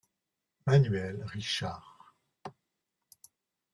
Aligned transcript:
Manuel 0.65 1.21
Richard. 1.27 2.15